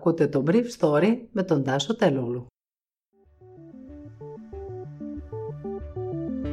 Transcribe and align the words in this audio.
Ακούτε 0.00 0.26
το 0.26 0.44
Brief 0.46 0.64
Story 0.78 1.16
με 1.32 1.42
τον 1.42 1.64
Τάσο 1.64 1.96
Τελούλου. 1.96 2.46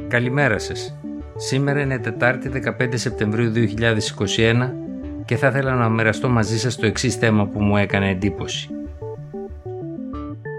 Καλημέρα 0.08 0.58
σας. 0.58 0.96
Σήμερα 1.36 1.80
είναι 1.80 1.98
Τετάρτη 1.98 2.50
15 2.78 2.90
Σεπτεμβρίου 2.94 3.52
2021 3.52 4.72
και 5.24 5.36
θα 5.36 5.48
ήθελα 5.48 5.74
να 5.74 5.88
μοιραστώ 5.88 6.28
μαζί 6.28 6.58
σας 6.58 6.76
το 6.76 6.86
εξής 6.86 7.14
θέμα 7.14 7.46
που 7.46 7.62
μου 7.62 7.76
έκανε 7.76 8.10
εντύπωση. 8.10 8.68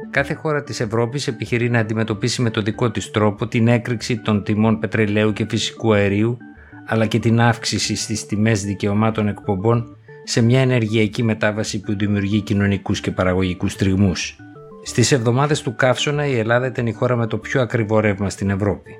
Κάθε 0.10 0.34
χώρα 0.34 0.64
της 0.64 0.80
Ευρώπης 0.80 1.28
επιχειρεί 1.28 1.70
να 1.70 1.80
αντιμετωπίσει 1.80 2.42
με 2.42 2.50
το 2.50 2.62
δικό 2.62 2.92
της 2.92 3.12
τρόπο 3.12 3.48
την 3.48 3.68
έκρηξη 3.68 4.20
των 4.20 4.44
τιμών 4.44 4.80
πετρελαίου 4.80 5.34
και 5.34 5.46
φυσικού 5.50 5.94
αερίου 5.94 6.38
αλλά 6.86 7.06
και 7.06 7.20
την 7.20 7.40
αύξηση 7.42 7.96
στις 7.96 8.26
τιμές 8.26 8.64
δικαιωμάτων 8.64 9.28
εκπομπών 9.28 9.98
σε 10.30 10.42
μια 10.42 10.62
ενεργειακή 10.62 11.24
μετάβαση 11.24 11.80
που 11.80 11.96
δημιουργεί 11.98 12.42
κοινωνικούς 12.42 13.02
και 13.02 13.12
παραγωγικούς 13.12 13.76
τριγμούς. 13.76 14.36
Στις 14.84 15.12
εβδομάδες 15.12 15.62
του 15.62 15.76
καύσωνα 15.76 16.26
η 16.26 16.38
Ελλάδα 16.38 16.68
ήταν 16.68 16.88
η 16.88 16.92
χώρα 16.92 17.16
με 17.16 17.28
το 17.28 17.38
πιο 17.38 17.62
ακριβό 17.62 18.00
ρεύμα 18.00 18.30
στην 18.30 18.50
Ευρώπη. 18.50 18.92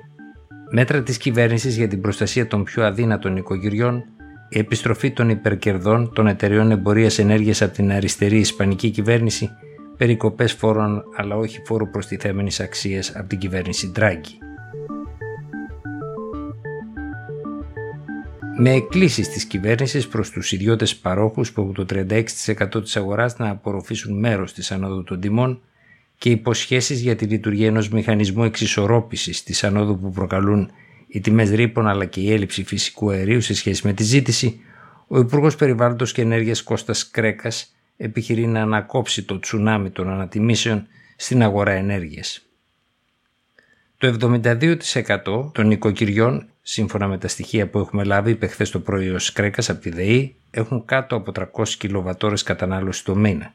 Μέτρα 0.70 1.02
της 1.02 1.16
κυβέρνησης 1.16 1.76
για 1.76 1.88
την 1.88 2.00
προστασία 2.00 2.46
των 2.46 2.64
πιο 2.64 2.84
αδύνατων 2.84 3.36
οικογυριών, 3.36 4.04
η 4.48 4.58
επιστροφή 4.58 5.10
των 5.10 5.28
υπερκερδών 5.28 6.12
των 6.14 6.26
εταιρεών 6.26 6.70
εμπορίας 6.70 7.18
ενέργειας 7.18 7.62
από 7.62 7.74
την 7.74 7.92
αριστερή 7.92 8.38
ισπανική 8.38 8.90
κυβέρνηση, 8.90 9.50
περικοπές 9.96 10.52
φόρων 10.52 11.02
αλλά 11.16 11.36
όχι 11.36 11.62
φόρου 11.64 11.90
προστιθέμενης 11.90 12.60
αξίας 12.60 13.16
από 13.16 13.28
την 13.28 13.38
κυβέρνηση 13.38 13.90
Ντράγκη. 13.90 14.38
Με 18.62 18.72
εκκλήσεις 18.72 19.28
της 19.28 19.44
κυβέρνησης 19.44 20.08
προς 20.08 20.30
τους 20.30 20.52
ιδιώτες 20.52 20.96
παρόχους 20.96 21.52
που 21.52 21.60
έχουν 21.60 21.74
το 21.74 21.86
36% 21.88 22.82
της 22.82 22.96
αγοράς 22.96 23.38
να 23.38 23.48
απορροφήσουν 23.50 24.18
μέρος 24.18 24.52
της 24.52 24.70
ανόδου 24.70 25.04
των 25.04 25.20
τιμών 25.20 25.60
και 26.18 26.30
υποσχέσεις 26.30 27.00
για 27.00 27.16
τη 27.16 27.24
λειτουργία 27.24 27.66
ενός 27.66 27.88
μηχανισμού 27.88 28.44
εξισορρόπησης 28.44 29.42
της 29.42 29.64
ανόδου 29.64 29.98
που 29.98 30.10
προκαλούν 30.10 30.70
οι 31.08 31.20
τιμές 31.20 31.50
ρήπων 31.50 31.88
αλλά 31.88 32.04
και 32.04 32.20
η 32.20 32.32
έλλειψη 32.32 32.64
φυσικού 32.64 33.10
αερίου 33.10 33.40
σε 33.40 33.54
σχέση 33.54 33.86
με 33.86 33.92
τη 33.92 34.02
ζήτηση, 34.02 34.60
ο 35.06 35.18
Υπουργός 35.18 35.56
Περιβάλλοντος 35.56 36.12
και 36.12 36.22
Ενέργειας 36.22 36.62
Κώστας 36.62 37.10
Κρέκας 37.10 37.74
επιχειρεί 37.96 38.46
να 38.46 38.62
ανακόψει 38.62 39.22
το 39.22 39.38
τσουνάμι 39.38 39.90
των 39.90 40.10
ανατιμήσεων 40.10 40.86
στην 41.16 41.42
αγορά 41.42 41.72
ενέργειας. 41.72 42.49
Το 44.00 44.16
72% 44.20 45.52
των 45.52 45.70
οικοκυριών 45.70 46.46
σύμφωνα 46.62 47.08
με 47.08 47.18
τα 47.18 47.28
στοιχεία 47.28 47.68
που 47.68 47.78
έχουμε 47.78 48.04
λάβει, 48.04 48.30
είπε 48.30 48.46
χθες 48.46 48.70
το 48.70 48.80
πρωί 48.80 49.08
ο 49.08 49.18
Σκρέκας 49.18 49.70
από 49.70 49.80
τη 49.80 49.90
ΔΕΗ, 49.90 50.36
έχουν 50.50 50.84
κάτω 50.84 51.16
από 51.16 51.32
300 51.34 51.68
κιλοβατόρες 51.68 52.42
κατανάλωση 52.42 53.04
το 53.04 53.14
μήνα. 53.14 53.54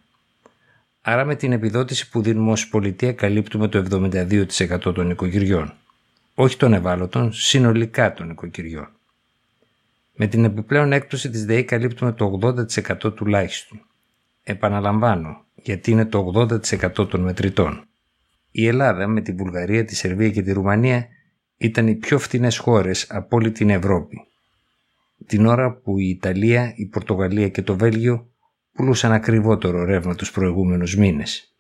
Άρα 1.02 1.26
με 1.26 1.36
την 1.36 1.52
επιδότηση 1.52 2.10
που 2.10 2.22
δίνουμε 2.22 2.52
ως 2.52 2.68
πολιτεία 2.68 3.14
καλύπτουμε 3.14 3.68
το 3.68 3.86
72% 3.90 4.94
των 4.94 5.10
οικογυριών. 5.10 5.74
Όχι 6.36 6.58
των 6.58 6.74
ευάλωτων, 6.74 7.34
συνολικά 7.34 8.14
των 8.14 8.30
οικογυριών. 8.30 8.88
Με 10.16 10.28
την 10.28 10.44
επιπλέον 10.44 10.92
έκπτωση 10.92 11.30
της 11.30 11.46
ΔΕΗ 11.46 11.64
καλύπτουμε 11.64 12.12
το 12.12 12.40
80% 12.42 13.16
τουλάχιστον. 13.16 13.82
Επαναλαμβάνω, 14.44 15.46
γιατί 15.56 15.92
είναι 15.92 16.06
το 16.06 16.32
80% 16.36 17.10
των 17.10 17.22
μετρητών. 17.22 17.86
Η 18.58 18.68
Ελλάδα 18.68 19.08
με 19.08 19.22
τη 19.22 19.32
Βουλγαρία, 19.32 19.86
τη 19.86 19.96
Σερβία 19.96 20.30
και 20.30 20.42
τη 20.42 20.52
Ρουμανία 20.52 21.08
ήταν 21.58 21.88
οι 21.88 21.96
πιο 21.96 22.20
φθηνές 22.20 22.58
χώρες 22.58 23.08
από 23.10 23.36
όλη 23.36 23.52
την 23.52 23.70
Ευρώπη. 23.70 24.18
Την 25.26 25.46
ώρα 25.46 25.76
που 25.76 26.00
η 26.00 26.10
Ιταλία, 26.10 26.74
η 26.76 26.86
Πορτογαλία 26.86 27.50
και 27.50 27.62
το 27.62 27.78
Βέλγιο 27.78 28.34
πουλούσαν 28.72 29.12
ακριβότερο 29.12 29.84
ρεύμα 29.84 30.16
τους 30.16 30.32
προηγούμενους 30.32 30.96
μήνες. 30.96 31.56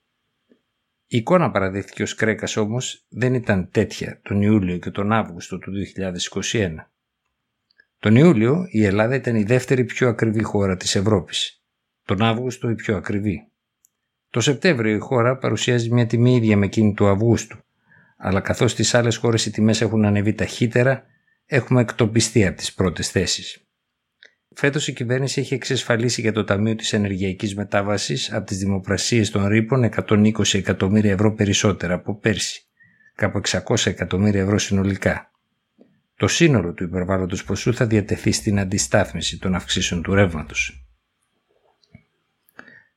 Η 1.07 1.17
εικόνα 1.17 1.51
παραδέχθηκε 1.51 2.03
ο 2.03 2.05
Σκρέκας 2.05 2.57
όμως 2.57 3.05
δεν 3.09 3.33
ήταν 3.33 3.69
τέτοια 3.71 4.19
τον 4.23 4.41
Ιούλιο 4.41 4.77
και 4.77 4.89
τον 4.89 5.11
Αύγουστο 5.11 5.57
του 5.57 5.71
2021. 5.71 6.75
Τον 7.99 8.15
Ιούλιο 8.15 8.65
η 8.69 8.85
Ελλάδα 8.85 9.15
ήταν 9.15 9.35
η 9.35 9.43
δεύτερη 9.43 9.83
πιο 9.83 10.07
ακριβή 10.09 10.43
χώρα 10.43 10.77
της 10.77 10.95
Ευρώπης. 10.95 11.63
Τον 12.05 12.21
Αύγουστο 12.21 12.69
η 12.69 12.75
πιο 12.75 12.95
ακριβή. 12.97 13.49
Το 14.35 14.41
Σεπτέμβριο 14.41 14.95
η 14.95 14.99
χώρα 14.99 15.37
παρουσιάζει 15.37 15.91
μια 15.91 16.05
τιμή 16.05 16.35
ίδια 16.35 16.57
με 16.57 16.65
εκείνη 16.65 16.93
του 16.93 17.07
Αυγούστου 17.07 17.57
αλλά 18.17 18.39
καθώς 18.39 18.71
στις 18.71 18.93
άλλες 18.93 19.15
χώρες 19.15 19.45
οι 19.45 19.51
τιμές 19.51 19.81
έχουν 19.81 20.05
ανεβεί 20.05 20.33
ταχύτερα, 20.33 21.03
έχουμε 21.45 21.81
εκτοπιστεί 21.81 22.45
από 22.45 22.57
τις 22.57 22.73
πρώτες 22.73 23.09
θέσεις. 23.09 23.65
Φέτος 24.55 24.87
η 24.87 24.93
κυβέρνηση 24.93 25.39
έχει 25.39 25.53
εξασφαλίσει 25.53 26.21
για 26.21 26.31
το 26.31 26.43
Ταμείο 26.43 26.75
της 26.75 26.93
Ενεργειακής 26.93 27.55
Μετάβασης 27.55 28.33
από 28.33 28.45
τις 28.45 28.57
δημοπρασίες 28.57 29.29
των 29.29 29.47
ρήπων 29.47 29.83
120 29.83 30.53
εκατομμύρια 30.53 31.11
ευρώ 31.11 31.33
περισσότερα 31.33 31.93
από 31.93 32.15
πέρσι, 32.15 32.65
κάπου 33.15 33.41
600 33.43 33.85
εκατομμύρια 33.85 34.41
ευρώ 34.41 34.57
συνολικά. 34.57 35.31
Το 36.15 36.27
σύνολο 36.27 36.73
του 36.73 36.83
υπερβάλλοντος 36.83 37.43
ποσού 37.43 37.73
θα 37.73 37.85
διατεθεί 37.85 38.31
στην 38.31 38.59
αντιστάθμιση 38.59 39.39
των 39.39 39.55
αυξήσεων 39.55 40.01
του 40.01 40.13
ρεύματος. 40.13 40.87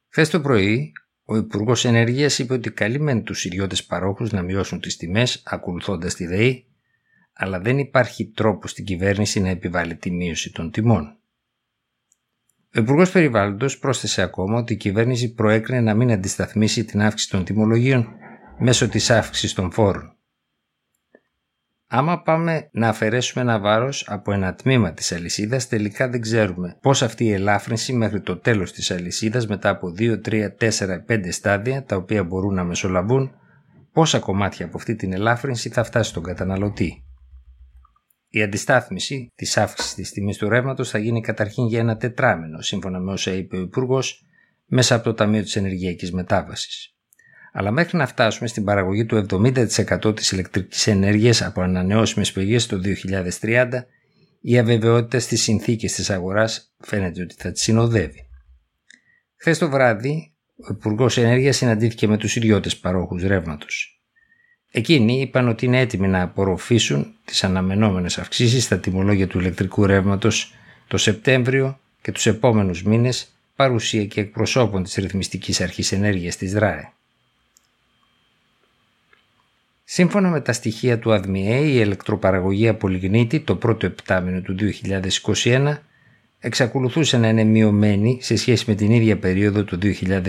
Χθες 0.09 0.31
το 0.31 0.41
πρωί, 0.41 0.93
ο 1.31 1.37
Υπουργός 1.37 1.85
Ενέργειας 1.85 2.39
είπε 2.39 2.53
ότι 2.53 2.71
καλεί 2.71 3.01
μεν 3.01 3.23
τους 3.23 3.45
ιδιώτες 3.45 3.85
παρόχους 3.85 4.31
να 4.33 4.43
μειώσουν 4.43 4.81
τις 4.81 4.97
τιμές 4.97 5.43
ακολουθώντας 5.45 6.15
τη 6.15 6.27
ΔΕΗ, 6.27 6.67
αλλά 7.33 7.61
δεν 7.61 7.79
υπάρχει 7.79 8.27
τρόπο 8.27 8.69
στην 8.69 8.85
κυβέρνηση 8.85 9.41
να 9.41 9.49
επιβάλλει 9.49 9.97
τη 9.97 10.11
μείωση 10.11 10.53
των 10.53 10.71
τιμών. 10.71 11.19
Ο 12.77 12.81
Υπουργός 12.81 13.11
Περιβάλλοντος 13.11 13.79
πρόσθεσε 13.79 14.23
ακόμα 14.23 14.59
ότι 14.59 14.73
η 14.73 14.77
κυβέρνηση 14.77 15.35
προέκρινε 15.35 15.81
να 15.81 15.95
μην 15.95 16.11
αντισταθμίσει 16.11 16.85
την 16.85 17.01
αύξηση 17.01 17.31
των 17.31 17.45
τιμολογίων 17.45 18.09
μέσω 18.59 18.89
της 18.89 19.11
αύξησης 19.11 19.53
των 19.53 19.73
φόρων. 19.73 20.18
Άμα 21.91 22.23
πάμε 22.23 22.69
να 22.73 22.89
αφαιρέσουμε 22.89 23.43
ένα 23.43 23.59
βάρος 23.59 24.05
από 24.09 24.33
ένα 24.33 24.55
τμήμα 24.55 24.93
της 24.93 25.13
αλυσίδας, 25.13 25.69
τελικά 25.69 26.09
δεν 26.09 26.21
ξέρουμε 26.21 26.77
πώς 26.81 27.03
αυτή 27.03 27.25
η 27.25 27.33
ελάφρυνση 27.33 27.93
μέχρι 27.93 28.21
το 28.21 28.37
τέλος 28.37 28.73
της 28.73 28.91
αλυσίδας 28.91 29.47
μετά 29.47 29.69
από 29.69 29.93
2, 29.99 30.21
3, 30.21 30.55
4, 30.57 31.05
5 31.07 31.33
στάδια 31.33 31.85
τα 31.85 31.97
οποία 31.97 32.25
μπορούν 32.25 32.55
να 32.55 32.65
μεσολαβούν, 32.65 33.31
πόσα 33.93 34.19
κομμάτια 34.19 34.67
από 34.67 34.77
αυτή 34.77 34.95
την 34.95 35.13
ελάφρυνση 35.13 35.69
θα 35.69 35.85
φτάσει 35.85 36.11
στον 36.11 36.23
καταναλωτή. 36.23 37.05
Η 38.29 38.43
αντιστάθμιση 38.43 39.33
της 39.35 39.57
αύξησης 39.57 39.95
της 39.95 40.11
τιμής 40.11 40.37
του 40.37 40.49
ρεύματος 40.49 40.91
θα 40.91 40.99
γίνει 40.99 41.21
καταρχήν 41.21 41.67
για 41.67 41.79
ένα 41.79 41.97
τετράμενο, 41.97 42.61
σύμφωνα 42.61 42.99
με 42.99 43.13
όσα 43.13 43.33
είπε 43.33 43.57
ο 43.57 43.61
Υπουργός, 43.61 44.25
μέσα 44.67 44.95
από 44.95 45.05
το 45.05 45.15
Ταμείο 45.15 45.43
της 45.43 45.57
Ενεργειακής 45.57 46.13
Μετάβασης 46.13 46.98
αλλά 47.59 47.71
μέχρι 47.71 47.97
να 47.97 48.07
φτάσουμε 48.07 48.49
στην 48.49 48.65
παραγωγή 48.65 49.05
του 49.05 49.27
70% 49.31 50.17
της 50.17 50.31
ηλεκτρικής 50.31 50.87
ενέργειας 50.87 51.43
από 51.43 51.61
ανανεώσιμες 51.61 52.33
πηγές 52.33 52.67
το 52.67 52.81
2030, 53.41 53.69
η 54.41 54.59
αβεβαιότητα 54.59 55.19
στις 55.19 55.43
συνθήκες 55.43 55.93
της 55.93 56.11
αγοράς 56.11 56.75
φαίνεται 56.81 57.23
ότι 57.23 57.35
θα 57.39 57.53
τη 57.53 57.61
συνοδεύει. 57.61 58.29
Χθες 59.37 59.59
το 59.59 59.69
βράδυ, 59.69 60.33
ο 60.57 60.67
Υπουργός 60.71 61.17
Ενέργειας 61.17 61.57
συναντήθηκε 61.57 62.07
με 62.07 62.17
τους 62.17 62.37
ιδιώτες 62.37 62.77
παρόχους 62.77 63.23
ρεύματος. 63.23 64.03
Εκείνοι 64.71 65.21
είπαν 65.21 65.49
ότι 65.49 65.67
είναι 65.67 65.81
έτοιμοι 65.81 66.09
να 66.09 66.23
απορροφήσουν 66.23 67.15
τις 67.25 67.45
αναμενόμενες 67.45 68.19
αυξήσεις 68.19 68.65
στα 68.65 68.79
τιμολόγια 68.79 69.27
του 69.27 69.39
ηλεκτρικού 69.39 69.87
ρεύματος 69.87 70.55
το 70.89 70.97
Σεπτέμβριο 70.97 71.81
και 72.03 72.13
τους 72.13 72.27
επόμενους 72.27 72.83
μήνες 72.83 73.33
παρουσία 73.57 74.05
και 74.05 74.21
εκπροσώπων 74.21 74.83
της 74.83 74.95
Ρυθμιστικής 74.95 75.61
Αρχής 75.61 75.93
Ενέργειας 75.93 76.37
της 76.37 76.53
ΔΡΑΕ. 76.53 76.93
Σύμφωνα 79.91 80.29
με 80.29 80.41
τα 80.41 80.53
στοιχεία 80.53 80.99
του 80.99 81.13
ΑΔΜΙΕ, 81.13 81.59
η 81.59 81.81
ηλεκτροπαραγωγή 81.85 82.69
από 82.69 82.89
λιγνίτη 82.89 83.41
το 83.41 83.57
πρώτο 83.57 83.87
επτάμινο 83.87 84.41
του 84.41 84.57
2021 85.35 85.77
εξακολουθούσε 86.39 87.19
να 87.19 87.29
είναι 87.29 87.45
μειωμένη 87.45 88.19
σε 88.21 88.37
σχέση 88.37 88.65
με 88.67 88.75
την 88.75 88.91
ίδια 88.91 89.19
περίοδο 89.19 89.65
του 89.65 89.79
2020. 89.83 90.21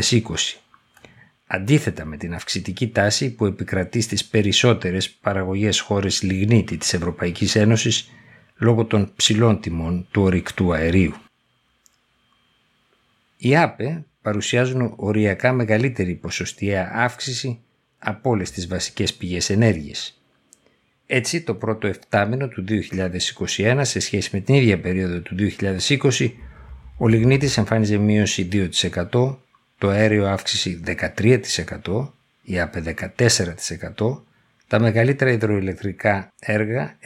Αντίθετα 1.48 2.06
με 2.06 2.18
την 2.18 2.34
αυξητική 2.34 2.88
τάση 2.90 3.34
που 3.34 3.46
επικρατεί 3.46 4.02
στις 4.02 4.26
περισσότερες 4.26 5.10
παραγωγές 5.10 5.80
χώρες 5.80 6.22
λιγνίτη 6.22 6.78
της 6.78 6.94
Ευρωπαϊκής 6.94 7.56
Ένωσης 7.56 8.10
λόγω 8.58 8.86
των 8.86 9.12
ψηλών 9.16 9.60
τιμών 9.60 10.08
του 10.12 10.22
ορυκτού 10.22 10.74
αερίου. 10.74 11.14
Οι 13.38 13.58
ΑΠΕ 13.58 14.06
παρουσιάζουν 14.22 14.94
οριακά 14.96 15.54
μεγαλύτερη 15.54 16.16
ποσοστιαία 16.16 16.92
αύξηση 16.94 17.60
από 18.00 18.30
όλες 18.30 18.52
τις 18.52 18.68
βασικές 18.68 19.14
πηγές 19.14 19.50
ενέργειας. 19.50 20.22
Έτσι, 21.06 21.42
το 21.42 21.54
πρώτο 21.54 21.88
εφτάμινο 21.88 22.48
του 22.48 22.66
2021 23.58 23.80
σε 23.82 24.00
σχέση 24.00 24.30
με 24.34 24.40
την 24.40 24.56
ίδια 24.56 24.80
περίοδο 24.80 25.20
του 25.20 25.36
2020, 25.90 26.32
ο 26.98 27.08
λιγνίτης 27.08 27.58
εμφάνιζε 27.58 27.98
μείωση 27.98 28.70
2%, 29.12 29.38
το 29.78 29.88
αέριο 29.90 30.28
αύξηση 30.28 30.82
13%, 30.86 32.12
η 32.44 32.60
ΑΠΕ 32.60 32.96
14%, 33.98 34.24
τα 34.68 34.80
μεγαλύτερα 34.80 35.32
υδροηλεκτρικά 35.32 36.34
έργα 36.40 36.98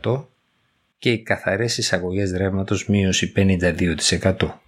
91% 0.00 0.24
και 0.98 1.10
οι 1.10 1.22
καθαρές 1.22 1.78
εισαγωγές 1.78 2.32
ρεύματος 2.32 2.88
μείωση 2.88 3.32
52%. 3.36 4.60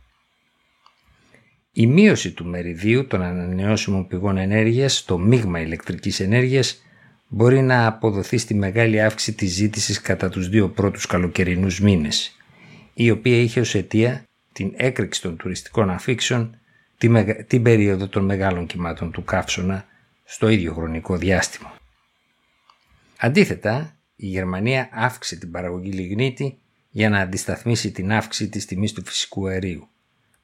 Η 1.78 1.86
μείωση 1.86 2.32
του 2.32 2.44
μεριδίου 2.44 3.06
των 3.06 3.22
ανανεώσιμων 3.22 4.06
πηγών 4.06 4.36
ενέργειας 4.36 4.96
στο 4.96 5.18
μείγμα 5.18 5.60
ηλεκτρικής 5.60 6.20
ενέργειας 6.20 6.82
μπορεί 7.28 7.62
να 7.62 7.86
αποδοθεί 7.86 8.38
στη 8.38 8.54
μεγάλη 8.54 9.02
αύξηση 9.02 9.32
της 9.32 9.52
ζήτησης 9.52 10.00
κατά 10.00 10.28
τους 10.28 10.48
δύο 10.48 10.68
πρώτους 10.68 11.06
καλοκαιρινούς 11.06 11.80
μήνες, 11.80 12.36
η 12.94 13.10
οποία 13.10 13.36
είχε 13.36 13.60
ως 13.60 13.74
αιτία 13.74 14.24
την 14.52 14.72
έκρηξη 14.76 15.22
των 15.22 15.36
τουριστικών 15.36 15.90
αφήξεων 15.90 16.58
την 17.46 17.62
περίοδο 17.62 18.08
των 18.08 18.24
μεγάλων 18.24 18.66
κυμάτων 18.66 19.10
του 19.10 19.24
καύσωνα 19.24 19.86
στο 20.24 20.48
ίδιο 20.48 20.74
χρονικό 20.74 21.16
διάστημα. 21.16 21.74
Αντίθετα, 23.18 23.96
η 24.16 24.26
Γερμανία 24.26 24.88
αύξησε 24.92 25.36
την 25.36 25.50
παραγωγή 25.50 25.90
λιγνίτη 25.90 26.58
για 26.90 27.08
να 27.08 27.18
αντισταθμίσει 27.18 27.90
την 27.90 28.12
αύξηση 28.12 28.50
της 28.50 28.64
τιμής 28.64 28.92
του 28.92 29.04
φυσικού 29.04 29.48
αερίου, 29.48 29.88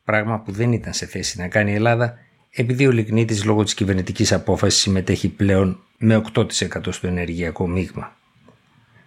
πράγμα 0.05 0.41
που 0.41 0.53
δεν 0.53 0.73
ήταν 0.73 0.93
σε 0.93 1.07
θέση 1.07 1.39
να 1.39 1.49
κάνει 1.49 1.71
η 1.71 1.75
Ελλάδα 1.75 2.19
επειδή 2.51 2.87
ο 2.87 2.91
λιγνίτης 2.91 3.45
λόγω 3.45 3.63
της 3.65 3.75
κυβερνητικής 3.75 4.33
απόφασης 4.33 4.81
συμμετέχει 4.81 5.29
πλέον 5.29 5.79
με 5.99 6.23
8% 6.35 6.47
στο 6.91 7.07
ενεργειακό 7.07 7.69
μείγμα. 7.69 8.17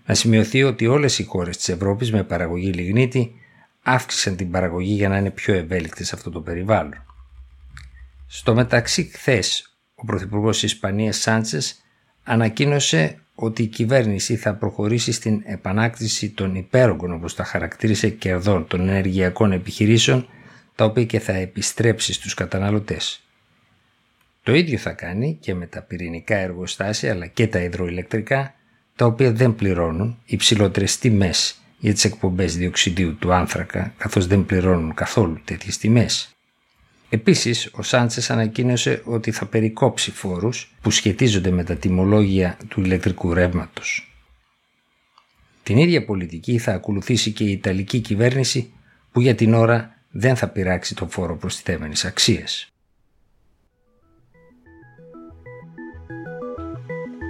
Να 0.05 0.13
σημειωθεί 0.13 0.63
ότι 0.63 0.87
όλες 0.87 1.19
οι 1.19 1.23
χώρες 1.23 1.57
της 1.57 1.69
Ευρώπης 1.69 2.11
με 2.11 2.23
παραγωγή 2.23 2.71
λιγνίτη 2.71 3.35
αύξησαν 3.81 4.35
την 4.35 4.51
παραγωγή 4.51 4.93
για 4.93 5.09
να 5.09 5.17
είναι 5.17 5.31
πιο 5.31 5.53
ευέλικτες 5.53 6.07
σε 6.07 6.15
αυτό 6.15 6.29
το 6.31 6.41
περιβάλλον. 6.41 7.03
Στο 8.27 8.53
μεταξύ 8.53 9.03
χθες 9.03 9.77
ο 9.95 10.05
Πρωθυπουργός 10.05 10.59
της 10.59 10.71
Ισπανίας 10.71 11.17
Σάντσες 11.17 11.81
ανακοίνωσε 12.23 13.19
ότι 13.35 13.63
η 13.63 13.67
κυβέρνηση 13.67 14.35
θα 14.35 14.53
προχωρήσει 14.53 15.11
στην 15.11 15.41
επανάκτηση 15.45 16.29
των 16.29 16.55
υπέρογκων 16.55 17.13
όπως 17.13 17.35
τα 17.35 17.43
χαρακτήρισε 17.43 18.09
κερδών 18.09 18.67
των 18.67 18.89
ενεργειακών 18.89 19.51
επιχειρήσεων 19.51 20.27
τα 20.77 20.85
οποία 20.85 21.05
και 21.05 21.19
θα 21.19 21.33
επιστρέψει 21.33 22.13
στους 22.13 22.33
καταναλωτές. 22.33 23.21
Το 24.43 24.53
ίδιο 24.53 24.77
θα 24.77 24.91
κάνει 24.91 25.37
και 25.41 25.53
με 25.53 25.67
τα 25.67 25.81
πυρηνικά 25.81 26.35
εργοστάσια 26.35 27.11
αλλά 27.11 27.27
και 27.27 27.47
τα 27.47 27.59
υδροηλεκτρικά 27.59 28.53
τα 28.95 29.05
οποία 29.05 29.31
δεν 29.31 29.55
πληρώνουν 29.55 30.17
υψηλότερες 30.25 30.97
τιμές 30.97 31.61
για 31.79 31.93
τις 31.93 32.03
εκπομπές 32.05 32.57
διοξιδίου 32.57 33.15
του 33.15 33.33
άνθρακα 33.33 33.93
καθώς 33.97 34.27
δεν 34.27 34.45
πληρώνουν 34.45 34.93
καθόλου 34.93 35.41
τέτοιες 35.45 35.77
τιμές. 35.77 36.35
Επίσης, 37.09 37.69
ο 37.73 37.81
Σάντσες 37.81 38.29
ανακοίνωσε 38.29 39.01
ότι 39.05 39.31
θα 39.31 39.45
περικόψει 39.45 40.11
φόρους 40.11 40.73
που 40.81 40.91
σχετίζονται 40.91 41.51
με 41.51 41.63
τα 41.63 41.75
τιμολόγια 41.75 42.57
του 42.67 42.81
ηλεκτρικού 42.81 43.33
ρεύματος. 43.33 44.11
Την 45.63 45.77
ίδια 45.77 46.05
πολιτική 46.05 46.57
θα 46.57 46.73
ακολουθήσει 46.73 47.31
και 47.31 47.43
η 47.43 47.51
Ιταλική 47.51 47.99
κυβέρνηση 47.99 48.71
που 49.11 49.21
για 49.21 49.35
την 49.35 49.53
ώρα 49.53 49.96
δεν 50.19 50.35
θα 50.35 50.47
πειράξει 50.47 50.95
το 50.95 51.07
φόρο 51.07 51.37
προστιθέμενης 51.37 52.05
αξίας. 52.05 52.71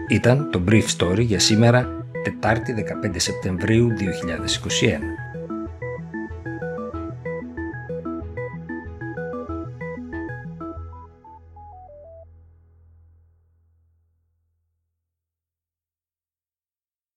Ήταν 0.09 0.51
το 0.51 0.63
Brief 0.67 0.85
Story 0.97 1.21
για 1.21 1.39
σήμερα, 1.39 2.05
Τετάρτη 2.23 2.73
15 2.73 3.15
Σεπτεμβρίου 3.15 3.89
2021. 3.89 5.16